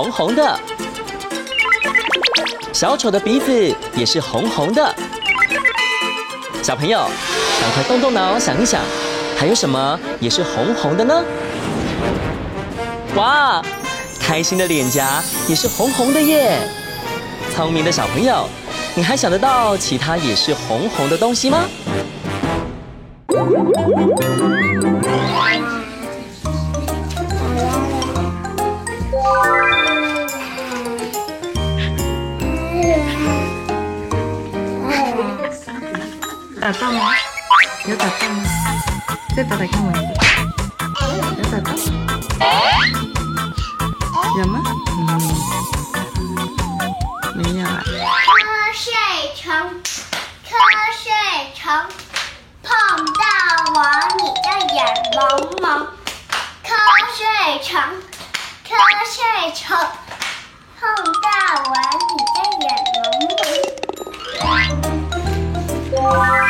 [0.00, 0.58] 红红的。
[2.72, 4.94] 小丑的鼻子也是红红的。
[6.62, 7.00] 小朋友，
[7.60, 8.80] 赶快动动脑想一想，
[9.36, 11.22] 还有什么也是红红的呢？
[13.14, 13.62] 哇，
[14.18, 16.58] 开心的脸颊也是红红的耶！
[17.54, 18.48] 聪明的小朋友，
[18.94, 21.64] 你还想得到其他也是红红的东西吗？
[44.38, 44.62] 有吗？
[44.96, 45.08] 嗯，
[47.34, 47.82] 没有啊。
[47.84, 47.88] 瞌
[48.72, 48.84] 睡
[49.36, 49.50] 虫，
[50.46, 50.48] 瞌
[50.96, 51.04] 睡
[51.54, 51.62] 虫，
[52.62, 52.68] 碰
[53.04, 53.22] 到
[53.74, 53.76] 我
[54.16, 54.78] 你的眼
[55.16, 55.20] 蒙
[55.60, 55.66] 蒙。
[56.64, 56.68] 瞌
[57.12, 57.18] 睡
[57.62, 57.70] 虫，
[58.66, 58.70] 瞌
[59.04, 59.18] 睡
[59.52, 59.76] 虫，
[60.78, 61.28] 碰到
[61.66, 61.70] 我
[62.08, 62.98] 你的眼蒙
[66.02, 66.49] 蒙。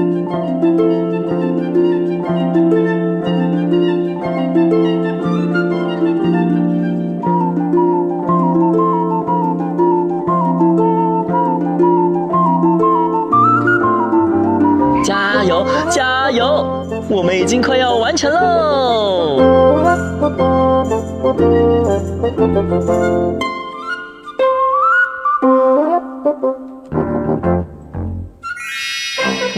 [17.41, 19.37] 已经快要完成喽！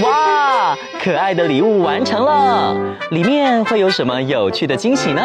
[0.02, 2.74] 哇，可爱的礼物完成了，
[3.12, 5.22] 里面会有什么有趣的惊喜呢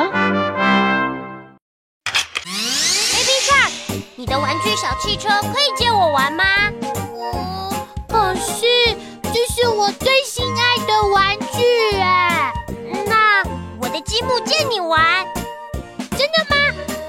[2.42, 3.70] ？Baby Shark，
[4.16, 6.42] 你的玩具小汽车可以借我玩吗？
[6.82, 7.70] 嗯，
[8.08, 8.66] 可是
[9.22, 12.27] 这是我最心爱的玩具哎。
[14.02, 15.26] 积木借你玩，
[16.10, 16.56] 真的吗？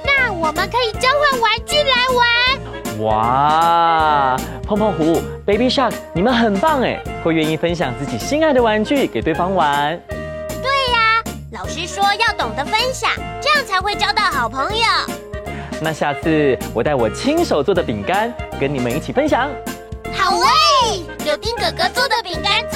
[0.03, 3.05] 那我们可以交换玩具来玩。
[3.05, 4.37] 哇，
[4.67, 9.99] 碰碰虎、Baby Shark，你们很棒哎，会愿意分享自己心爱的玩具给对方玩。
[10.07, 13.09] 对呀，老师说要懂得分享，
[13.41, 14.83] 这样才会交到好朋友。
[15.81, 19.49] 那下次我带我亲手做的饼干跟你们一起分享。
[20.13, 20.45] 好喂，
[21.23, 22.69] 柳丁哥哥做的饼干。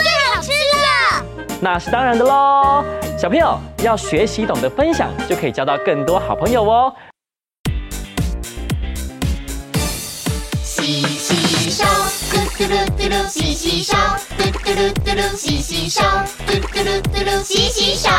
[1.64, 2.84] 那是当然的喽。
[3.18, 6.94] 小朋友要学习懂得分享，就可以交到更多好朋友哦。
[10.62, 11.86] 洗洗手，
[12.30, 13.96] 嘟嘟噜嘟噜，洗洗手，
[14.38, 16.02] 嘟嘟噜嘟噜，洗洗手，
[16.46, 18.10] 嘟嘟噜嘟噜，洗洗手。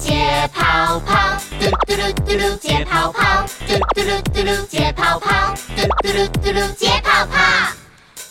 [0.00, 7.77] 解泡泡，嘟嘟噜嘟噜，解泡泡，嘟嘟噜嘟噜，解泡泡，嘟嘟噜嘟噜，解泡泡。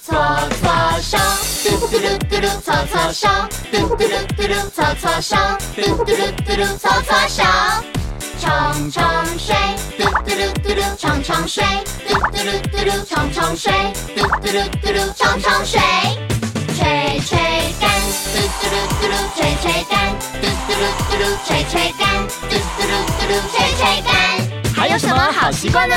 [0.07, 0.15] 搓
[0.61, 1.17] 搓手，
[1.65, 3.27] 嘟嘟噜嘟噜，搓搓手，
[3.69, 5.35] 嘟嘟噜嘟噜，搓搓手，
[5.75, 7.43] 嘟嘟噜嘟噜，搓搓手。
[8.39, 9.03] 冲冲
[9.37, 9.53] 水，
[9.97, 11.61] 嘟嘟噜嘟噜，冲冲水，
[12.07, 13.73] 嘟嘟噜嘟噜，冲冲水，
[14.15, 15.81] 嘟嘟噜嘟噜，冲冲水。
[16.77, 17.37] 吹吹
[17.77, 17.91] 干，
[18.31, 22.07] 嘟嘟噜嘟噜，吹吹干，嘟嘟噜嘟噜，吹吹干，
[22.47, 24.73] 嘟嘟噜嘟噜，吹吹干。
[24.73, 25.95] 还有什么好习惯呢？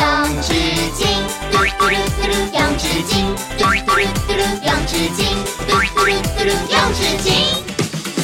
[0.00, 0.06] 用
[0.40, 0.48] 纸
[0.96, 1.04] 巾，
[1.52, 3.12] 嘟嘟噜嘟噜，用纸巾，
[3.58, 5.20] 嘟嘟噜嘟噜，用纸巾，
[5.68, 7.28] 嘟嘟噜嘟噜，用纸巾。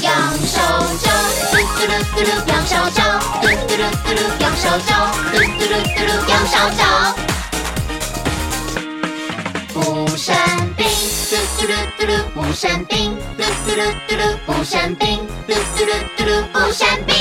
[0.00, 0.10] 用
[0.46, 0.56] 手
[1.02, 1.04] 肘，
[1.50, 2.98] 嘟嘟噜嘟噜，用手肘，
[3.42, 4.88] 嘟嘟噜嘟噜，用手肘，
[5.32, 6.80] 嘟嘟噜嘟噜，用手肘。
[9.74, 9.76] 不
[10.16, 10.26] 生
[10.76, 10.80] 病，
[11.28, 12.94] 嘟嘟噜嘟噜，不生病，
[13.36, 15.04] 嘟嘟噜嘟噜，不生病，
[15.46, 17.14] 嘟嘟噜嘟噜，不生病。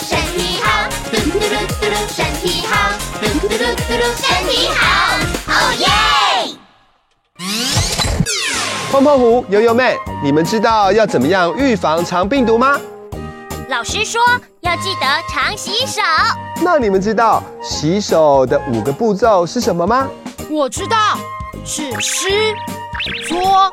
[0.00, 0.88] 身体好。
[1.10, 2.72] 嘟噜，身体好，嘟嘟噜嘟噜，身体好，
[3.20, 4.82] 嘟嘟噜嘟噜，身体好，
[5.48, 5.86] 哦耶！
[8.90, 12.78] 胖胖虎、悠悠妹，你们知道要怎么样预防肠病毒吗？
[13.68, 14.20] 老师说
[14.60, 16.02] 要记得常洗手。
[16.60, 20.08] 那你们知道洗手的五个步骤是什么吗？
[20.50, 21.18] 我知道，
[21.64, 22.54] 是湿、
[23.26, 23.70] 搓、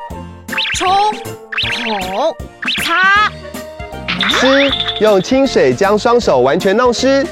[0.76, 2.34] 冲、捧、
[2.82, 3.30] 擦。
[4.28, 4.70] 湿，
[5.00, 7.26] 用清水将双手完全弄湿。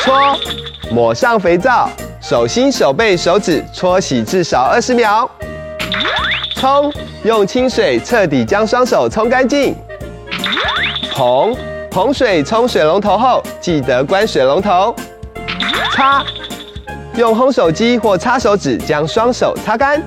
[0.00, 0.36] 搓，
[0.90, 1.88] 抹上肥皂，
[2.20, 5.28] 手心、手背、手指搓洗至少二十秒。
[6.54, 6.92] 冲，
[7.24, 9.74] 用清水彻底将双手冲干净。
[11.12, 11.54] 捧，
[11.90, 14.94] 捧水冲水龙头后，记得关水龙头。
[15.92, 16.22] 擦，
[17.16, 20.02] 用烘手机或擦手纸将双手擦干。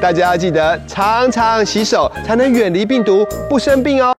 [0.00, 4.14] 大家要记得常常洗手，才能远离病毒，不生病哦。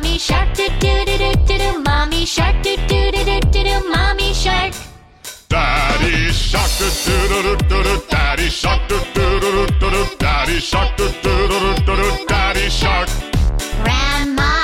[0.00, 3.62] mommy shark do do do do do do mommy shark do do do do do
[3.64, 4.72] do mommy shark
[5.48, 6.88] daddy shark do
[7.28, 11.48] do do do do daddy shark do do do do do daddy shark do do
[11.48, 13.10] do do do daddy shark
[13.84, 14.59] grandma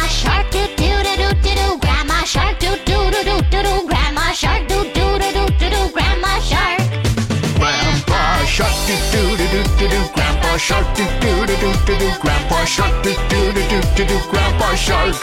[11.87, 15.15] do do Grandpa Shark do do do do do do Grandpa Shark.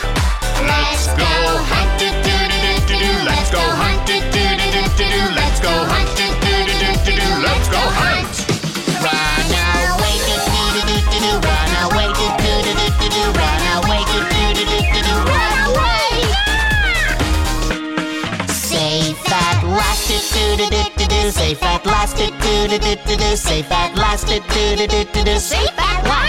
[0.64, 1.28] Let's go
[1.68, 3.12] hunt do do do do do.
[3.28, 5.10] Let's go hunt do do do do do.
[5.36, 7.28] Let's go hunt do do do do do do.
[7.44, 8.48] Let's go hunt.
[9.04, 9.52] Run
[9.92, 11.32] away do do do do do do.
[11.44, 13.24] Run away do do do do do do.
[13.36, 15.16] Run away do do do do do do.
[15.28, 16.16] Run away.
[18.48, 20.16] Safe at last do
[20.56, 21.20] do do do do.
[21.28, 23.36] Safe at last do do do do do.
[23.36, 25.40] Safe at last do do do do do.
[25.40, 26.23] Safe at last.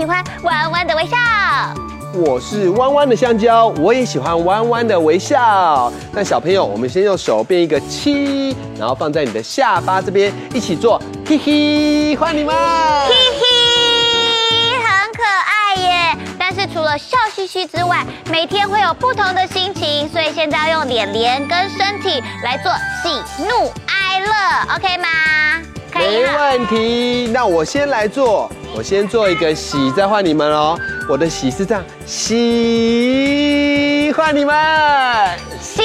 [0.00, 1.14] 喜欢弯弯的微笑。
[2.14, 5.92] 我是弯弯的香蕉，我也喜欢弯弯的微笑。
[6.10, 12.56] 那小朋友，我们先用手变一个七，然后放在你的下巴这边，一起做嘿嘿，换你们。
[12.56, 16.16] 嘿嘿，很可爱耶。
[16.38, 25.08] 但是除了笑嘻嘻之外，每天会有不同的心情，所以现在要用脸脸跟身体来做喜怒哀乐，OK 吗？
[25.92, 27.30] 没问题。
[27.34, 28.50] 那我先来做。
[28.74, 30.78] 我先做一个喜，再换你们哦。
[31.08, 34.54] 我的喜是这样，喜，换你们，
[35.60, 35.82] 喜，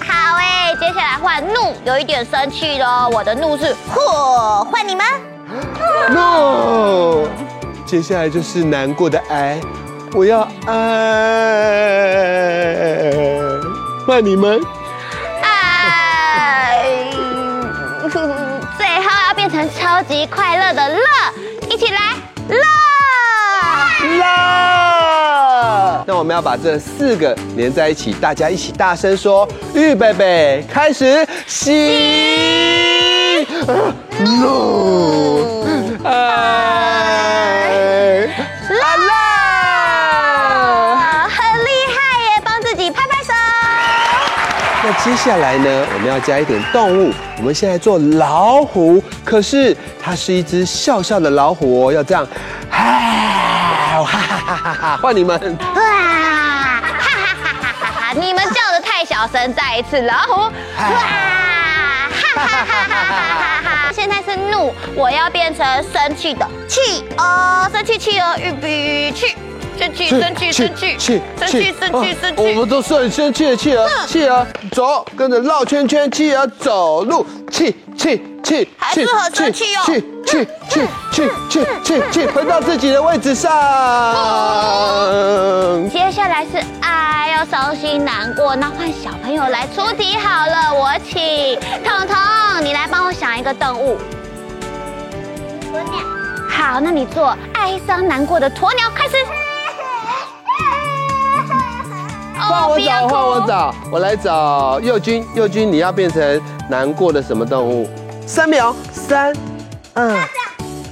[0.00, 0.74] 好哎。
[0.80, 3.10] 接下来换怒，有一点生气喽。
[3.12, 5.04] 我的怒是火，换你们，
[6.10, 7.28] 怒。
[7.86, 9.60] 接下来就是难过的哀，
[10.14, 10.74] 我要哀，
[14.06, 14.60] 换你们。
[20.08, 20.98] 级快乐的乐，
[21.68, 22.14] 一起来
[22.48, 22.56] 乐
[24.18, 24.24] 乐。
[26.06, 31.72] 那我们要把这四个连在一起，大家一起大声说：预备备，开始，喜
[34.20, 35.66] 怒
[36.04, 38.28] 哀
[38.68, 38.76] 乐。
[44.88, 47.12] 那接下来呢，我们要加一点动物。
[47.38, 52.24] 我们现在做老虎，可是它是一只笑笑的老虎哦，要这样，
[52.70, 54.96] 哈哈哈哈哈！
[55.02, 55.36] 换你们，
[55.74, 58.12] 哇，哈哈哈哈哈！
[58.14, 62.94] 你们叫的太小声，再一次老虎，哇，哈哈哈哈
[63.64, 63.92] 哈！
[63.92, 69.34] 现在是怒，我要变成生气的气哦，生气气哦，预备去。
[69.76, 72.42] 生气，生气，生气，气，生气，生气，生气。
[72.42, 79.82] 我们都是很生气的气儿，气儿走，跟着绕圈圈，气儿走路，气气气，还是很生气哦。
[79.84, 83.50] 气气气气气气气，回到自己的位置上。
[85.90, 93.98] 接下来是爱，要伤心难过，那换小朋友来出题好了，我请彤彤，你来帮我想一个动物。
[95.72, 95.94] 鸵鸟。
[96.48, 99.16] 好，那你做哀伤难过的鸵鸟，开始。
[102.38, 105.26] 换我找，换我找，我来找佑君。
[105.34, 107.90] 佑君，你要变成难过的什么动物？
[108.26, 109.32] 三秒，三，
[109.94, 110.28] 二，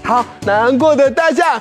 [0.05, 1.61] 好，难过的大象。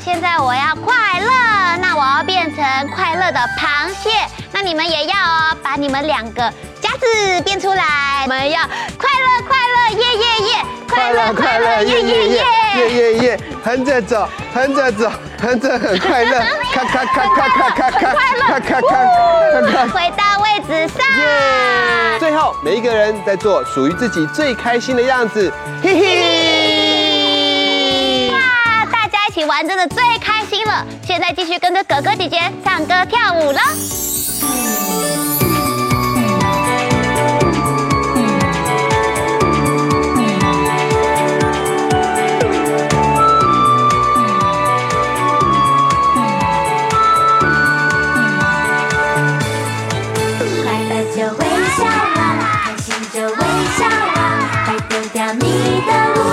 [0.00, 4.10] 现在我要快乐，那我要变成快乐的螃蟹。
[4.52, 8.22] 那你们也要哦，把你们两个夹子变出来。
[8.22, 10.64] 我们要快乐，快乐，耶耶耶！
[10.88, 12.44] 快乐，快乐，耶耶耶！
[12.76, 13.38] 耶耶耶！
[13.64, 16.40] 横着走，横着走，横着很快乐。
[16.72, 18.14] 咔咔咔咔咔咔咔，
[18.48, 18.92] 咔咔咔，
[19.88, 21.04] 回到位置上。
[22.18, 25.52] 最后，每一个人在做属于自己最开心的样子，
[25.82, 26.04] 嘿嘿！
[28.30, 30.86] 哇，大家一起玩真的最开心了。
[31.06, 33.60] 现在继续跟着哥哥姐姐唱歌跳舞了。
[55.88, 56.25] 我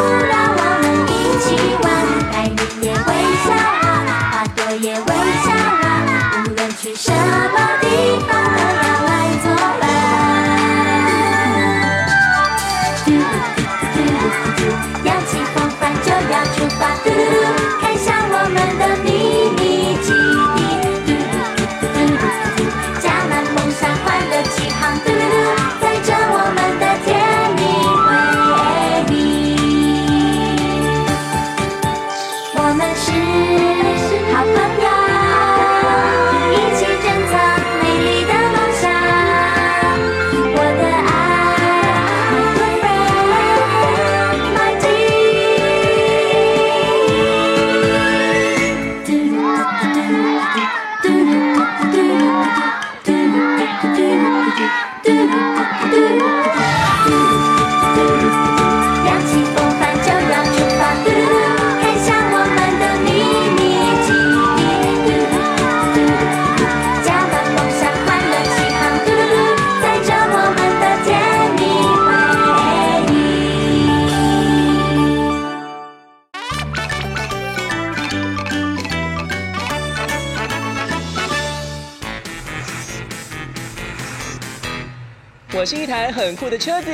[85.73, 86.91] 是一台很酷的车子，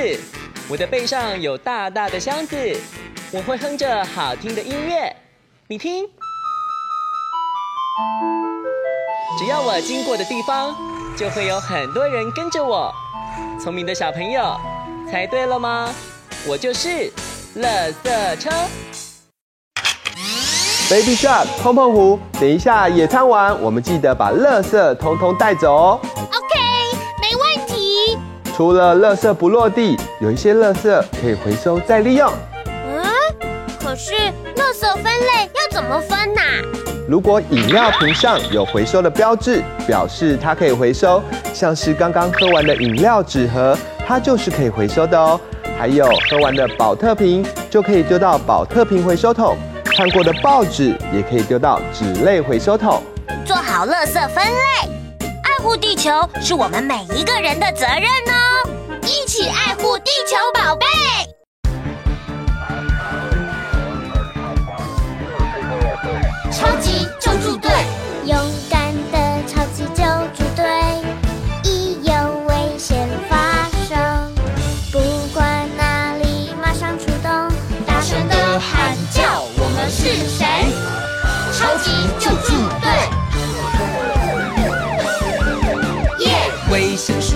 [0.69, 2.55] 我的背上有大大的箱子，
[3.29, 5.13] 我会哼着好听的音乐，
[5.67, 6.05] 你听。
[9.37, 10.73] 只要我经过的地方，
[11.17, 12.89] 就会有很多人跟着我。
[13.61, 14.55] 聪明的小朋友，
[15.11, 15.93] 猜对了吗？
[16.47, 17.11] 我就是
[17.57, 18.49] 垃圾车。
[20.89, 26.01] Baby Shark，碰碰胡，等一下野餐完，我们记得把垃圾通通带走哦。
[28.59, 32.29] 除了垃圾不落地，有一些垃圾可以回收再利用。
[32.65, 33.01] 嗯，
[33.81, 34.11] 可是
[34.57, 36.41] 垃圾分类要怎么分呢？
[37.07, 41.23] 如果饮料瓶上有回收的标志，表示它可以回收。
[41.53, 45.39] 像是刚刚喝完的饮料纸盒，它就是可以回收的哦。
[45.77, 49.55] 还有喝完的保特瓶，就可以丢到保特瓶回收桶。
[49.85, 53.01] 看过的报纸也可以丢到纸类回收桶。
[53.45, 54.98] 做好垃圾分类。
[55.59, 56.09] 爱护地球
[56.41, 58.69] 是我们每一个人的责任哦！
[59.03, 60.85] 一起爱护地球宝贝。
[66.49, 67.69] 超级救助队，
[68.23, 68.37] 勇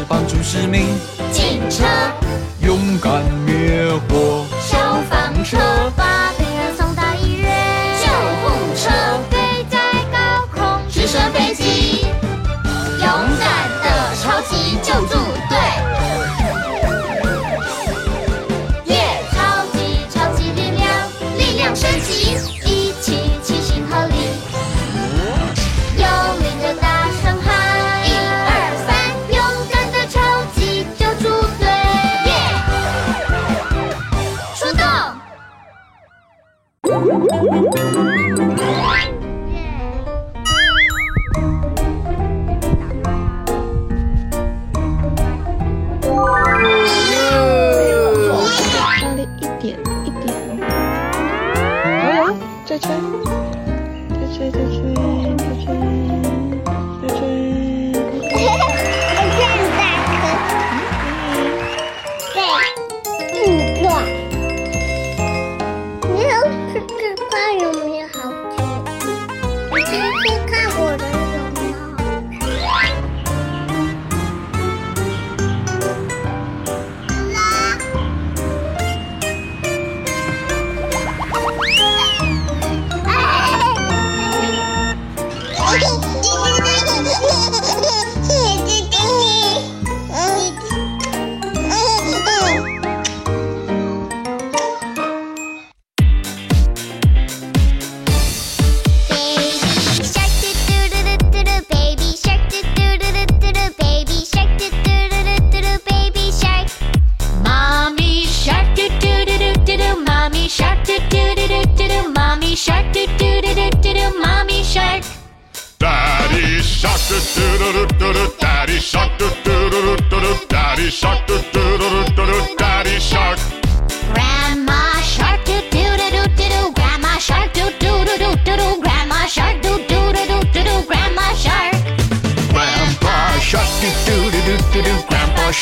[0.08, 0.86] 帮助市民，
[1.32, 1.84] 警车。
[2.62, 3.22] 勇敢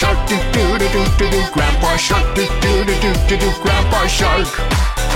[0.02, 3.50] shark do do do do do do Grandpa shark do do do do do do
[3.62, 4.50] Grandpa shark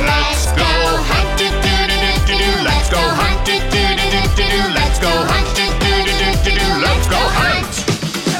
[0.09, 0.69] Let's go
[1.09, 4.45] hunt do do do do do do Let's go hunt do do do do do
[4.53, 7.73] do Let's go hunt do do do do do do Let's go hunt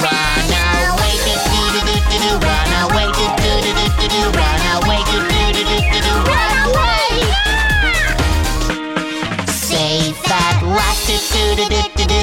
[0.05, 2.31] Run away do do do do do.
[2.45, 4.21] Run away do do do do do.
[4.37, 4.64] Run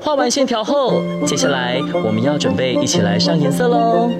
[0.00, 4.10] 画完线条后，接下来我们要准备一起来上颜色喽。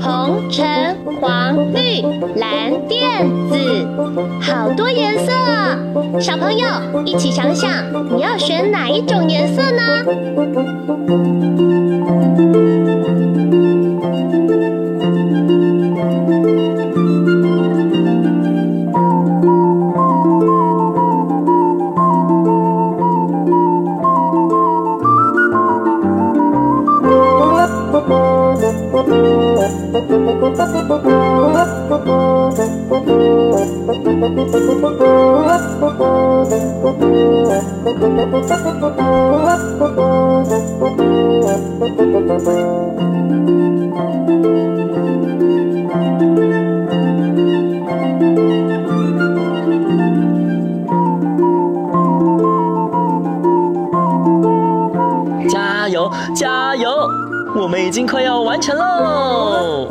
[0.00, 2.02] 红、橙、黄、绿、
[2.36, 2.98] 蓝、靛、
[3.48, 3.86] 紫，
[4.40, 5.32] 好多颜色！
[6.20, 6.66] 小朋友
[7.04, 7.70] 一起想想，
[8.14, 9.99] 你要选哪一种颜色呢？
[10.02, 10.79] 加
[56.34, 57.08] 加油！
[57.54, 59.86] 我们已经快要完成喽。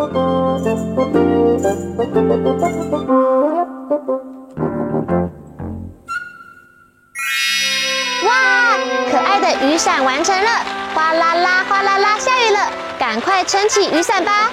[8.25, 8.77] 哇，
[9.11, 10.49] 可爱的雨伞完成了！
[10.93, 12.59] 哗啦啦，哗啦啦，下雨了，
[12.97, 14.51] 赶快撑起雨伞吧！